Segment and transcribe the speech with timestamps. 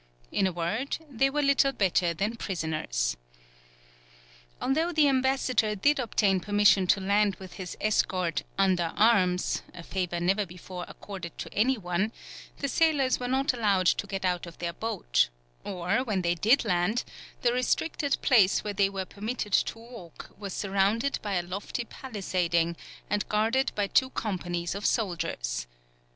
[0.31, 3.17] In a word, they were little better than prisoners.
[4.59, 10.19] Although the ambassador did obtain permission to land with his escort "under arms," a favour
[10.19, 12.11] never before accorded to any one,
[12.57, 15.29] the sailors were not allowed to get out of their boat,
[15.63, 17.03] or when they did land
[17.43, 22.75] the restricted place where they were permitted to walk was surrounded by a lofty palisading,
[23.07, 25.67] and guarded by two companies of soldiers.